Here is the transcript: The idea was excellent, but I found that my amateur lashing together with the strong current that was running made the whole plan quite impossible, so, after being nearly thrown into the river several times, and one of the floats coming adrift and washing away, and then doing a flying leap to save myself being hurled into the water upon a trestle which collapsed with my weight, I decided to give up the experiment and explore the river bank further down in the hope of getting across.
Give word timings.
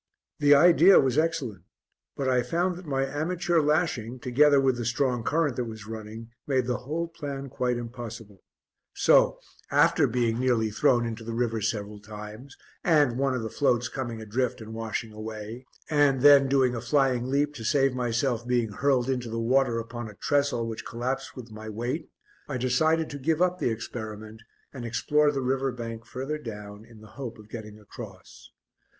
The 0.39 0.55
idea 0.55 0.99
was 0.99 1.19
excellent, 1.19 1.65
but 2.17 2.27
I 2.27 2.41
found 2.41 2.75
that 2.75 2.87
my 2.87 3.05
amateur 3.05 3.59
lashing 3.61 4.19
together 4.19 4.59
with 4.59 4.77
the 4.77 4.83
strong 4.85 5.23
current 5.23 5.57
that 5.57 5.65
was 5.65 5.85
running 5.85 6.31
made 6.47 6.65
the 6.65 6.77
whole 6.77 7.07
plan 7.07 7.49
quite 7.49 7.77
impossible, 7.77 8.41
so, 8.95 9.37
after 9.69 10.07
being 10.07 10.39
nearly 10.39 10.71
thrown 10.71 11.05
into 11.05 11.23
the 11.23 11.35
river 11.35 11.61
several 11.61 11.99
times, 11.99 12.57
and 12.83 13.19
one 13.19 13.35
of 13.35 13.43
the 13.43 13.49
floats 13.51 13.89
coming 13.89 14.19
adrift 14.19 14.59
and 14.59 14.73
washing 14.73 15.13
away, 15.13 15.67
and 15.87 16.21
then 16.21 16.47
doing 16.49 16.73
a 16.73 16.81
flying 16.81 17.25
leap 17.27 17.53
to 17.53 17.63
save 17.63 17.93
myself 17.93 18.47
being 18.47 18.71
hurled 18.71 19.07
into 19.07 19.29
the 19.29 19.37
water 19.39 19.77
upon 19.77 20.09
a 20.09 20.15
trestle 20.15 20.65
which 20.65 20.83
collapsed 20.83 21.35
with 21.35 21.51
my 21.51 21.69
weight, 21.69 22.09
I 22.49 22.57
decided 22.57 23.11
to 23.11 23.19
give 23.19 23.39
up 23.39 23.59
the 23.59 23.69
experiment 23.69 24.41
and 24.73 24.83
explore 24.83 25.31
the 25.31 25.43
river 25.43 25.71
bank 25.71 26.07
further 26.07 26.39
down 26.39 26.85
in 26.85 27.01
the 27.01 27.09
hope 27.21 27.37
of 27.37 27.49
getting 27.49 27.77
across. 27.79 28.49